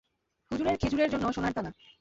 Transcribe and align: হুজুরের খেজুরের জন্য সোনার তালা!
হুজুরের 0.51 0.75
খেজুরের 0.77 1.09
জন্য 1.13 1.25
সোনার 1.33 1.53
তালা! 1.55 1.71